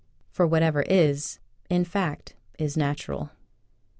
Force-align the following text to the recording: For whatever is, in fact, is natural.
For 0.31 0.47
whatever 0.47 0.81
is, 0.89 1.37
in 1.69 1.83
fact, 1.85 2.33
is 2.57 2.75
natural. 2.75 3.29